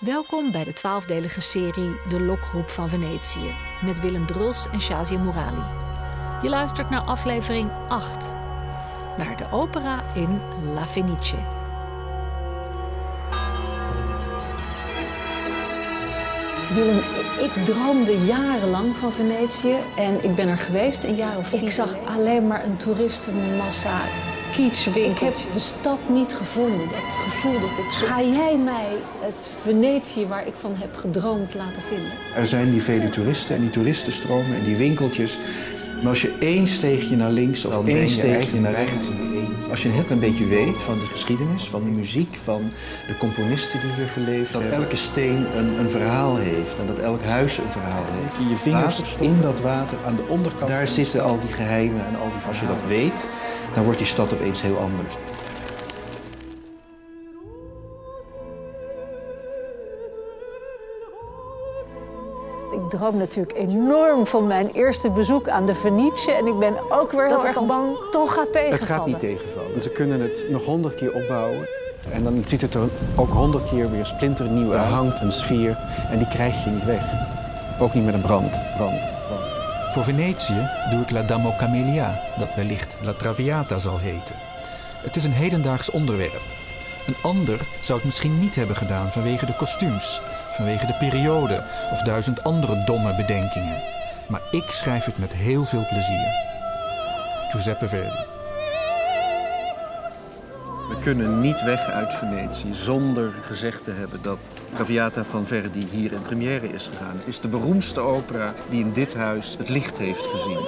[0.00, 3.54] Welkom bij de twaalfdelige serie De Lokroep van Venetië
[3.84, 5.62] met Willem Bruls en Shazia Morali.
[6.42, 8.34] Je luistert naar aflevering 8,
[9.16, 10.40] naar de opera in
[10.74, 11.57] La Fenice.
[16.74, 16.98] Willem,
[17.42, 21.62] ik droomde jarenlang van Venetië en ik ben er geweest een jaar of tien.
[21.62, 24.00] Ik zag alleen maar een toeristenmassa,
[24.52, 25.38] kitschwinkeltjes.
[25.38, 28.06] Ik heb de stad niet gevonden, dat gevoel dat ik zo...
[28.06, 28.88] Ga jij mij
[29.20, 32.12] het Venetië waar ik van heb gedroomd laten vinden?
[32.34, 35.38] Er zijn die vele toeristen en die toeristenstromen en die winkeltjes.
[36.00, 39.08] Maar als je één steegje naar links of één steegje naar rechts...
[39.70, 42.62] Als je een heel klein beetje weet van de geschiedenis, van de muziek, van
[43.06, 44.70] de componisten die hier geleefd hebben.
[44.70, 48.36] Dat elke steen een, een verhaal heeft en dat elk huis een verhaal heeft.
[48.36, 50.68] Je je vingers in dat water aan de onderkant.
[50.68, 53.28] Daar zitten al die geheimen en al die Als je dat weet,
[53.74, 55.14] dan wordt die stad opeens heel anders.
[62.88, 66.30] Ik droom natuurlijk enorm van mijn eerste bezoek aan de Venetië.
[66.30, 68.78] En ik ben ook weer heel erg bang toch gaat tegenvallen.
[68.78, 69.80] Het gaat niet tegenvallen.
[69.80, 71.68] Ze kunnen het nog honderd keer opbouwen.
[72.10, 74.80] En dan ziet het er ook honderd keer weer splinternieuw uit.
[74.80, 75.78] Er hangt een sfeer
[76.10, 77.02] en die krijg je niet weg.
[77.80, 78.50] Ook niet met een brand.
[78.50, 79.92] brand, brand.
[79.92, 84.34] Voor Venetië doe ik La Damo Camellia, dat wellicht La Traviata zal heten.
[85.02, 86.42] Het is een hedendaags onderwerp.
[87.06, 90.20] Een ander zou het misschien niet hebben gedaan vanwege de kostuums,
[90.58, 93.82] vanwege de periode of duizend andere domme bedenkingen.
[94.28, 96.28] Maar ik schrijf het met heel veel plezier.
[97.50, 98.26] Giuseppe Verdi.
[100.88, 106.12] We kunnen niet weg uit Venetië zonder gezegd te hebben dat Traviata van Verdi hier
[106.12, 107.16] in première is gegaan.
[107.16, 110.66] Het is de beroemdste opera die in dit huis het licht heeft gezien.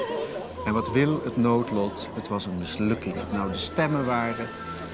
[0.66, 2.08] En wat wil het noodlot?
[2.14, 3.14] Het was een mislukking.
[3.32, 4.46] Nou de stemmen waren,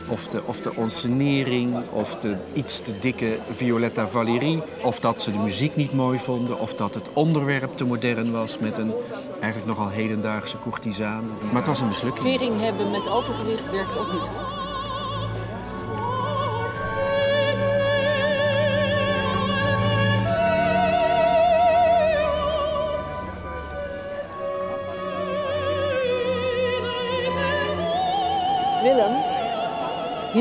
[0.08, 5.32] of de, of de onsenering, of de iets te dikke Violetta Valérie, of dat ze
[5.32, 8.92] de muziek niet mooi vonden, of dat het onderwerp te modern was met een
[9.41, 11.26] eigenlijk nogal hedendaagse courtisane.
[11.53, 12.38] Maar het was een mislukking.
[12.38, 14.31] Tering hebben met overgewicht werkt ook niet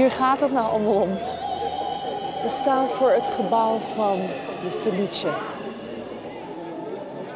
[0.05, 1.17] hier gaat het nou allemaal om.
[2.43, 4.21] We staan voor het gebouw van
[4.63, 5.27] de Felice.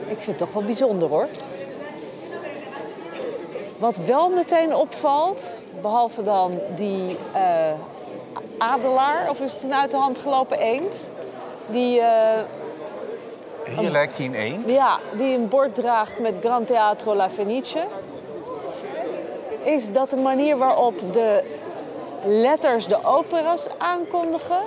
[0.07, 1.27] Ik vind het toch wel bijzonder hoor.
[3.77, 7.73] Wat wel meteen opvalt, behalve dan die eh,
[8.57, 11.11] adelaar, of is het een uit de hand gelopen eend?
[11.67, 12.43] Die, eh,
[13.77, 14.63] Hier lijkt hij in één.
[14.65, 17.83] ja, die een bord draagt met Gran Teatro La Fenice.
[19.63, 21.43] Is dat de manier waarop de
[22.25, 24.61] letters de opera's aankondigen?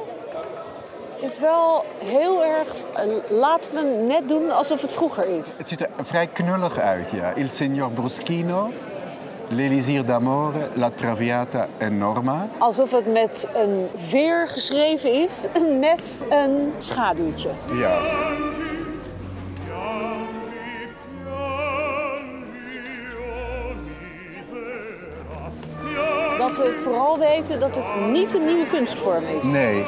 [1.21, 2.69] Is wel heel erg.
[2.95, 3.03] eh,
[3.39, 5.55] laten we net doen alsof het vroeger is.
[5.59, 7.33] Het ziet er vrij knullig uit, ja.
[7.35, 8.71] Il signor Bruschino,
[9.49, 12.49] L'Elisir d'Amore, La Traviata en Norma.
[12.59, 15.47] Alsof het met een veer geschreven is
[15.81, 17.51] met een schaduwtje.
[17.73, 17.99] Ja.
[26.57, 29.43] Dat vooral weten dat het niet een nieuwe kunstvorm is.
[29.43, 29.85] Nee,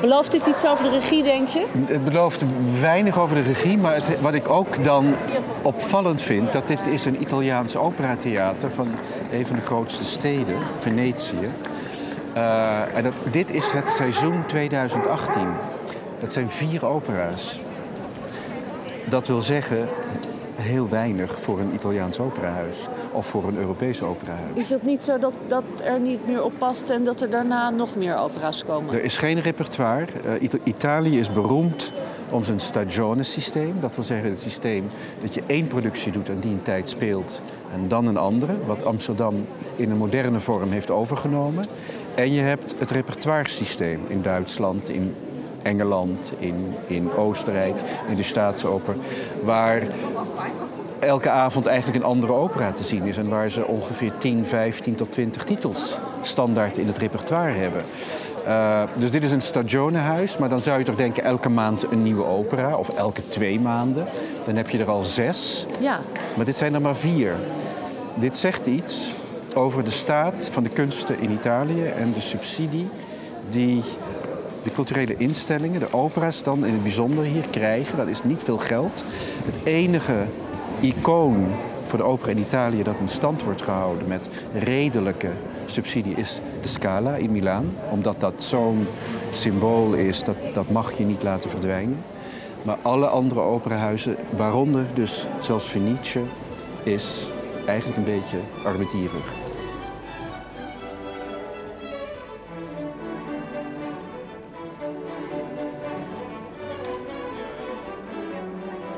[0.00, 1.66] Belooft dit iets over de regie, denk je?
[1.86, 2.44] het belooft
[2.80, 5.14] weinig over de regie, maar het, wat ik ook dan
[5.62, 8.88] opvallend vind, dat dit is een Italiaans operatheater van
[9.32, 11.50] een van de grootste steden, Venetië.
[12.32, 15.42] Eh, en dat, dit is het seizoen 2018.
[16.20, 17.60] Dat zijn vier opera's.
[19.04, 19.88] Dat wil zeggen
[20.56, 24.50] heel weinig voor een Italiaans operahuis of voor een Europees operahuis.
[24.54, 27.70] Is het niet zo dat dat er niet meer op past en dat er daarna
[27.70, 28.94] nog meer opera's komen?
[28.94, 30.06] Er is geen repertoire.
[30.24, 31.90] Eh, Ita- Italië is beroemd
[32.30, 33.74] om zijn stagione-systeem.
[33.80, 34.84] Dat wil zeggen het systeem
[35.22, 37.40] dat je één productie doet en die een tijd speelt
[37.74, 38.54] en dan een andere.
[38.66, 39.34] Wat Amsterdam
[39.76, 41.64] in een moderne vorm heeft overgenomen.
[42.14, 45.14] En je hebt het repertoire-systeem in Duitsland, in
[45.62, 46.54] Engeland, in,
[46.86, 47.74] in Oostenrijk,
[48.08, 48.94] in de Staatsoper.
[49.44, 49.82] Waar
[51.06, 53.16] elke avond eigenlijk een andere opera te zien is.
[53.16, 57.82] En waar ze ongeveer 10, 15 tot 20 titels standaard in het repertoire hebben.
[58.46, 62.02] Uh, dus dit is een stagionehuis, maar dan zou je toch denken elke maand een
[62.02, 62.76] nieuwe opera.
[62.76, 64.06] Of elke twee maanden.
[64.44, 65.66] Dan heb je er al zes.
[65.80, 66.00] Ja,
[66.36, 67.32] Maar dit zijn er maar vier.
[68.14, 69.12] Dit zegt iets
[69.54, 72.88] over de staat van de kunsten in Italië en de subsidie
[73.50, 73.82] die
[74.62, 77.96] de culturele instellingen, de opera's dan in het bijzonder hier krijgen.
[77.96, 79.04] Dat is niet veel geld.
[79.44, 80.24] Het enige
[80.80, 81.46] icoon
[81.84, 85.30] voor de opera in Italië dat in stand wordt gehouden met redelijke
[85.66, 87.72] subsidie is de Scala in Milaan.
[87.90, 88.86] Omdat dat zo'n
[89.32, 91.98] symbool is, dat, dat mag je niet laten verdwijnen.
[92.62, 96.20] Maar alle andere operahuizen, waaronder dus zelfs Fenice,
[96.82, 97.28] is
[97.66, 99.45] eigenlijk een beetje armetierig.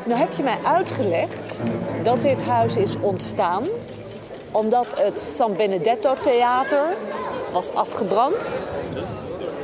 [0.09, 1.61] Nou heb je mij uitgelegd
[2.03, 3.65] dat dit huis is ontstaan
[4.53, 6.85] omdat het San Benedetto Theater
[7.53, 8.59] was afgebrand.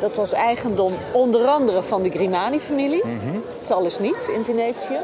[0.00, 3.02] Dat was eigendom onder andere van de Grimani-familie.
[3.04, 4.98] Het is alles niet in Venetië.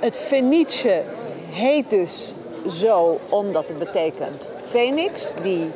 [0.00, 1.02] Het Fenice
[1.50, 2.32] heet dus
[2.68, 5.70] zo omdat het betekent Phoenix, die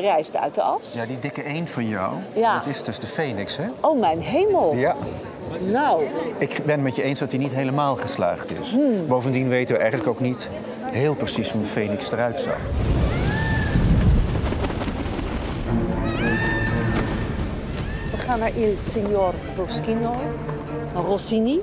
[0.00, 0.92] verrijst uit de as.
[0.94, 2.58] Ja, die dikke één van jou, Ja.
[2.58, 3.64] dat is dus de Phoenix, hè?
[3.80, 4.74] Oh, mijn hemel.
[4.74, 4.96] Ja.
[5.68, 6.02] Nou,
[6.38, 8.76] Ik ben het met je eens dat hij niet helemaal geslaagd is.
[9.08, 10.48] Bovendien weten we eigenlijk ook niet
[10.82, 12.58] heel precies hoe een Phoenix eruit zag.
[18.10, 20.14] we gaan naar Il Signor Roschino.
[20.94, 21.60] Rossini.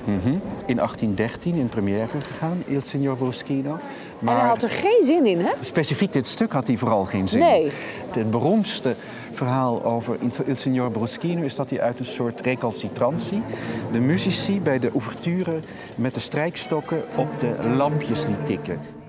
[0.65, 3.77] In 1813 in première gegaan, Il Signor Bruschino.
[4.21, 5.51] En hij had er geen zin in, hè?
[5.61, 7.39] Specifiek dit stuk had hij vooral geen zin.
[7.39, 7.71] Nee.
[8.11, 8.95] Het beroemdste
[9.31, 13.41] verhaal over Il Signor Bruschino is dat hij uit een soort recalcitrantie
[13.91, 15.59] de muzici bij de ouverture
[15.95, 19.00] met de strijkstokken op de lampjes liet tikken.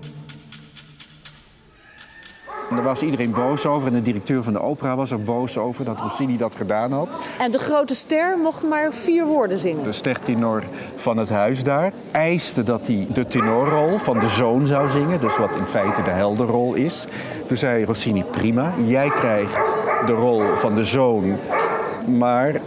[2.73, 5.57] En daar was iedereen boos over en de directeur van de opera was er boos
[5.57, 7.17] over dat Rossini dat gedaan had.
[7.39, 9.83] En de grote ster mocht maar vier woorden zingen.
[9.83, 10.63] De stertenor
[10.95, 15.21] van het huis daar eiste dat hij de tenorrol van de zoon zou zingen.
[15.21, 17.05] Dus wat in feite de helderrol is.
[17.47, 19.71] Toen zei Rossini, prima, jij krijgt
[20.05, 21.35] de rol van de zoon.
[22.17, 22.61] Maar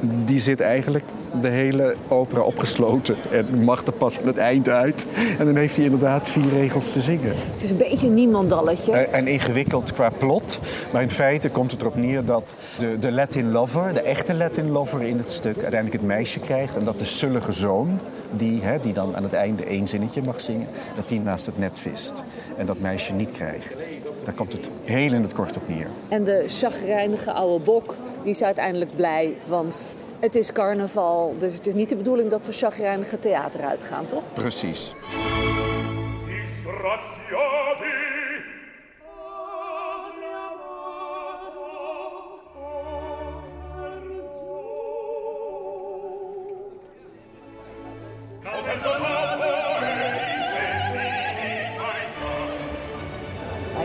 [0.00, 1.04] die zit eigenlijk
[1.40, 3.16] de hele opera opgesloten.
[3.30, 5.06] En mag er pas aan het eind uit.
[5.38, 7.32] En dan heeft hij inderdaad vier regels te zingen.
[7.52, 8.92] Het is een beetje een niemandalletje.
[8.92, 10.58] Eh, En ingewikkeld qua plot.
[10.92, 14.70] Maar in feite komt het erop neer dat de, de Latin lover, de echte Latin
[14.70, 16.76] lover in het stuk, uiteindelijk het meisje krijgt.
[16.76, 17.98] En dat de zullige zoon,
[18.30, 20.66] die, hè, die dan aan het einde één zinnetje mag zingen,
[20.96, 22.22] dat die naast het net vist.
[22.56, 23.84] En dat meisje niet krijgt.
[24.24, 25.86] Daar komt het heel in het kort op neer.
[26.08, 31.34] En de chagrijnige oude bok, die is uiteindelijk blij, want het is carnaval.
[31.38, 34.22] Dus het is niet de bedoeling dat we chagrijnige theater uitgaan, toch?
[34.32, 34.94] Precies.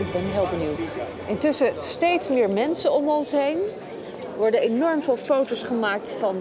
[0.06, 0.98] Ik ben heel benieuwd.
[1.26, 3.58] Intussen steeds meer mensen om ons heen.
[4.32, 6.36] Er worden enorm veel foto's gemaakt van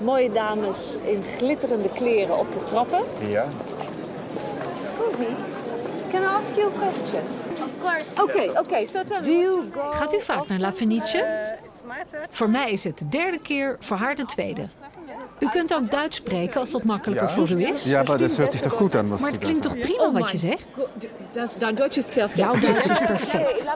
[0.00, 3.00] mooie dames in glitterende kleren op de trappen.
[3.28, 3.46] Ja.
[4.80, 5.28] Scusi,
[6.10, 7.22] can I ask you a question?
[7.52, 8.22] Of course.
[8.22, 8.86] Oké, oké.
[8.86, 11.52] So tell me, do you go Gaat u vaak naar La Fenice?
[12.28, 14.68] Voor mij is het de derde keer, voor haar de tweede.
[15.44, 17.84] U kunt ook Duits spreken als dat makkelijker voor u is.
[17.84, 19.08] Ja, maar dat hört zich toch goed aan?
[19.08, 20.66] Maar het klinkt toch prima wat je zegt?
[21.32, 22.38] Dat, dein Duits is perfect.
[22.38, 23.66] Jouw Duits is perfect.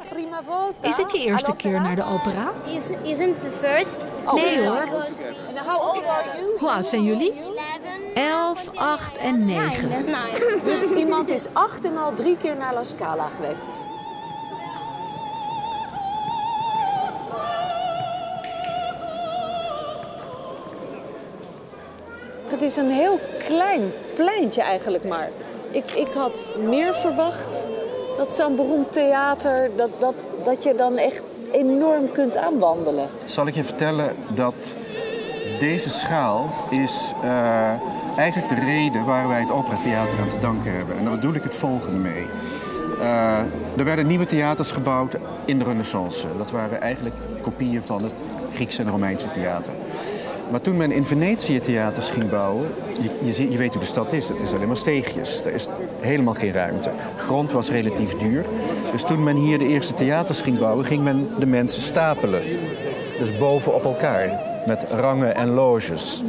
[0.83, 2.53] Is het je eerste keer naar de opera?
[2.67, 4.05] Is, isn't the first?
[4.35, 4.85] Nee hoor.
[6.59, 7.33] Hoe oud zijn jullie?
[8.15, 8.49] 11.
[8.49, 9.89] 11, 8 en 9.
[9.89, 10.61] Nine.
[10.65, 13.63] Dus iemand is acht en al drie keer naar La Scala geweest.
[22.49, 23.83] Het is een heel klein
[24.15, 25.29] pleintje eigenlijk maar.
[25.71, 27.69] Ik, ik had meer verwacht
[28.17, 30.15] dat zo'n beroemd theater, dat, dat,
[30.45, 33.09] dat je dan echt enorm kunt aanwandelen.
[33.25, 34.75] Zal ik je vertellen dat
[35.59, 37.73] deze schaal is eh,
[38.17, 40.97] eigenlijk de reden waar wij het operatheater aan te danken hebben.
[40.97, 42.27] En daar bedoel ik het volgende mee.
[43.01, 43.39] Eh,
[43.77, 45.15] er werden nieuwe theaters gebouwd
[45.45, 46.27] in de Renaissance.
[46.39, 48.13] Dat waren eigenlijk kopieën van het
[48.55, 49.73] Griekse en Romeinse theater.
[50.51, 52.67] Maar toen men in Venetië theaters ging bouwen,
[53.23, 55.43] je, je, weet hoe de stad is, het is alleen maar steegjes.
[55.45, 55.67] Er is
[56.01, 56.91] helemaal geen ruimte.
[57.17, 58.45] Grond was relatief duur.
[58.93, 62.43] Dus toen men hier de eerste theaters ging bouwen, ging men de mensen stapelen.
[63.19, 66.23] Dus boven op elkaar, met rangen en loges.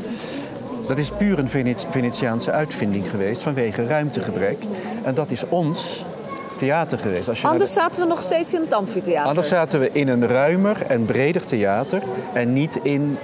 [0.88, 4.58] Dat is puur een Veneti- Venetiaanse uitvinding geweest vanwege ruimtegebrek.
[5.04, 6.06] En dat is ons
[6.58, 7.28] theater geweest.
[7.30, 9.28] Als je Anders de- zaten we nog steeds in het amfitheater.
[9.30, 12.02] Anders zaten we in een ruimer en breder theater
[12.34, 13.18] en niet in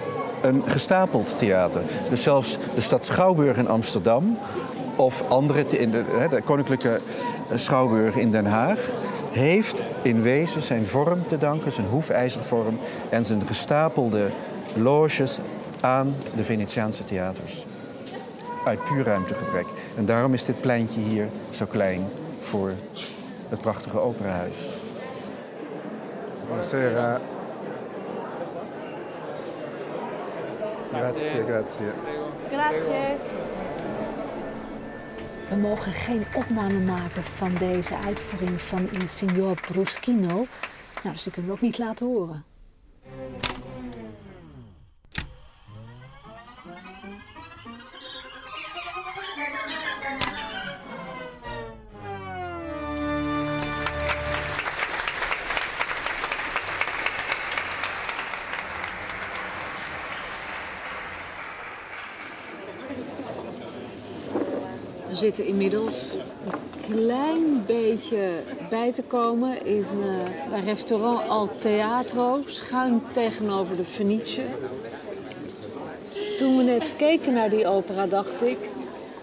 [0.45, 1.81] een gestapeld theater.
[2.09, 4.37] Dus zelfs de stad Schouwburg in Amsterdam
[4.95, 7.01] of andere, in de, de Koninklijke
[7.55, 8.79] Schouwburg in Den Haag
[9.31, 14.27] heeft in wezen zijn vorm te danken, zijn hoefijzervorm en zijn gestapelde
[14.75, 15.39] loges
[15.81, 17.65] aan de Venetiaanse theaters.
[18.65, 19.65] Uit puur ruimtegebrek.
[19.97, 22.03] En daarom is dit pleintje hier zo klein.
[22.39, 22.71] voor
[23.49, 24.57] het prachtige operahuis.
[30.99, 31.85] Grazie, grazie.
[32.51, 33.15] Grazie.
[35.49, 40.45] We mogen geen opname maken van deze uitvoering van Il Signor Bruschino.
[41.03, 42.54] Nou, dus die kunnen we ook niet laten horen.
[65.15, 68.29] We zitten inmiddels een klein beetje
[68.69, 74.41] bij te komen in eh, bij restaurant Al Teatro, schuin tegenover de Fenice.
[76.37, 78.57] Toen we net keken naar die opera, dacht ik,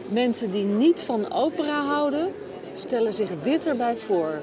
[0.08, 2.32] mensen die niet van opera houden,
[2.75, 4.40] stellen zich dit erbij voor.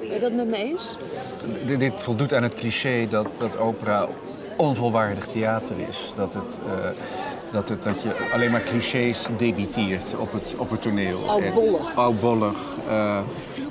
[0.00, 0.96] Ben je dat met me eens?
[1.78, 4.08] Dit voldoet aan het cliché dat, dat opera
[4.56, 6.12] onvolwaardig theater is.
[6.16, 6.88] Dat, het, eh,
[7.52, 11.28] dat, het, dat je alleen maar clichés debiteert op het, op het toneel.
[11.28, 11.96] Oudbollig.
[11.96, 12.56] Oudbollig.
[12.88, 13.18] eh,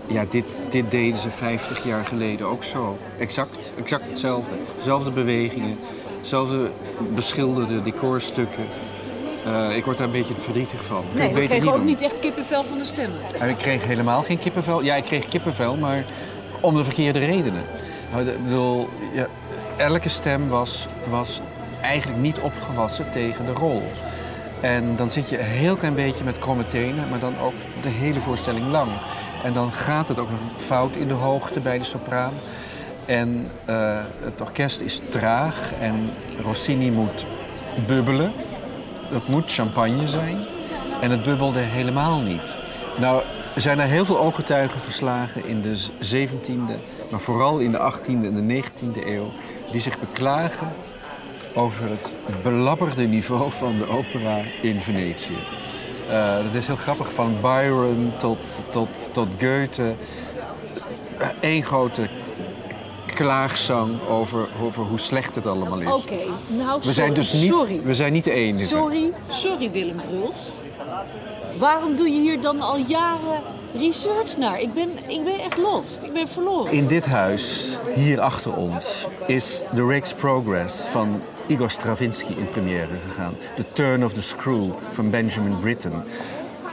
[0.08, 2.98] ja, dit, dit deden ze 50 jaar geleden ook zo.
[3.20, 4.56] Exact, exact hetzelfde.
[4.84, 5.76] Zelfde bewegingen,
[6.22, 6.72] zelfde
[7.16, 8.64] beschilderde decorstukken.
[9.46, 11.04] Eh, ik word daar een beetje verdrietig van.
[11.16, 11.86] Nee, beter kregen ook doen.
[11.86, 13.18] niet echt kippenvel van de stemmen.
[13.40, 14.82] En ik kreeg helemaal geen kippenvel.
[14.84, 16.06] Ja, ik kreeg kippenvel, maar
[16.62, 17.64] om de verkeerde redenen.
[18.12, 19.28] Nou, de- Ik bedoel, ja,
[19.78, 21.40] elke stem was, was
[21.82, 23.84] eigenlijk niet opgewassen tegen de rol.
[24.62, 27.90] En dan zit je een heel klein beetje met kromme tenen, maar dan ook de
[27.90, 28.92] hele voorstelling lang.
[29.44, 32.34] En dan gaat het ook nog fout in de hoogte bij de sopraan.
[33.06, 35.96] En eh, het orkest is traag en
[36.42, 37.26] Rossini moet
[37.88, 38.34] bubbelen.
[39.12, 40.38] Dat moet champagne zijn.
[41.02, 42.62] En het bubbelde helemaal niet.
[43.00, 43.24] Nou,
[43.56, 45.78] er zijn er heel veel ooggetuigen verslagen in de
[46.16, 49.32] 17e, maar vooral in de 18e en de 19e eeuw,
[49.72, 50.68] die zich beklagen
[51.54, 55.38] over het belabberde niveau van de opera in Venetië.
[56.10, 59.96] Eh, dat is heel grappig, van Byron tot, tot, tot Goethe.
[61.40, 62.08] Eén grote
[63.14, 65.92] klaagzang over, over hoe slecht het allemaal is.
[65.92, 66.18] Oké,
[66.48, 67.82] nou We zijn dus niet, sorry.
[67.84, 68.68] we zijn niet de enige.
[68.68, 70.52] Sorry, sorry Willem Bruls.
[71.58, 73.42] Waarom doe je hier dan al jaren
[73.76, 74.60] research naar?
[74.60, 76.00] Ik ben, ik ben echt lost.
[76.04, 76.72] Ik ben verloren.
[76.72, 82.88] In dit huis, hier achter ons, is The Rake's Progress van Igor Stravinsky in première
[83.08, 83.36] gegaan.
[83.56, 86.04] The Turn of the Screw van Benjamin Britten.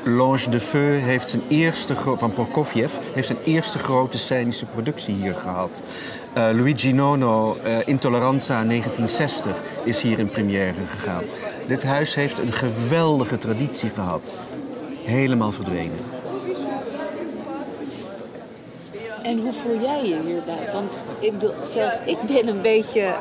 [0.05, 5.35] L'Ange de Feu heeft zijn eerste, van Prokofjev heeft zijn eerste grote scenische productie hier
[5.35, 5.83] gehad.
[6.33, 11.25] Eh, Luigi Nono, eh, Intoleranza 1960, is hier in première gegaan.
[11.67, 14.31] Dit huis heeft een geweldige traditie gehad.
[15.05, 16.18] Helemaal verdwenen.
[19.29, 20.73] En hoe voel jij je hierbij?
[20.73, 23.15] Want ik bedoel, zelfs ik ben een beetje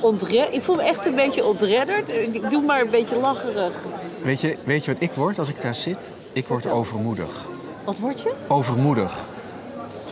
[0.00, 0.54] ontredderd.
[0.54, 2.12] Ik voel me echt een beetje ontredderd.
[2.12, 3.84] Ik doe maar een beetje lacherig.
[4.22, 6.14] Weet je, weet je wat ik word als ik daar zit?
[6.32, 7.48] Ik word overmoedig.
[7.84, 8.32] Wat word je?
[8.46, 9.24] Overmoedig.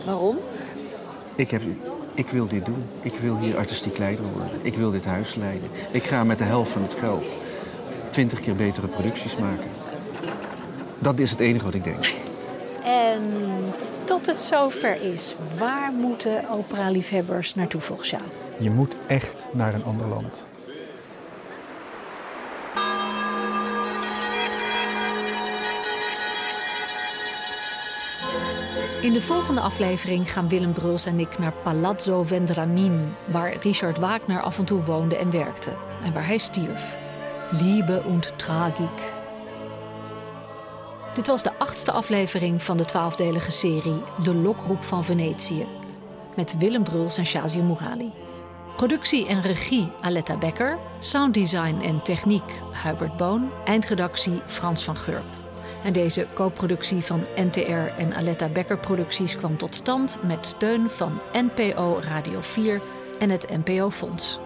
[0.05, 0.37] Waarom?
[1.35, 1.61] Ik, heb,
[2.13, 2.83] ik wil dit doen.
[3.01, 4.59] Ik wil hier artistiek leider worden.
[4.61, 5.69] Ik wil dit huis leiden.
[5.91, 7.35] Ik ga met de helft van het geld
[8.09, 9.69] twintig keer betere producties maken.
[10.99, 12.13] Dat is het enige wat ik denk.
[12.87, 13.23] En
[14.03, 18.23] tot het zover is, waar moeten opera-liefhebbers naartoe volgens jou?
[18.59, 20.47] Je moet echt naar een ander land.
[29.01, 34.41] In de volgende aflevering gaan Willem Bruls en ik naar Palazzo Vendramin, waar Richard Wagner
[34.41, 36.97] af en toe woonde en werkte en waar hij stierf.
[37.51, 39.16] Liebe und Tragik.
[41.17, 45.67] Dit was de achtste aflevering van de twaalfdelige serie De Lokroep van Venetië.
[46.35, 48.13] Met Willem Bruls en Shazia Mourali.
[48.75, 50.77] Productie en regie Aletta Becker.
[50.99, 53.49] Sounddesign en techniek Hubert Boon.
[53.65, 55.25] Eindredactie Frans van Gurp.
[55.83, 61.21] En deze co-productie van NTR en Aletta Becker Producties kwam tot stand met steun van
[61.33, 62.81] NPO Radio 4
[63.19, 64.39] en het NPO Fonds.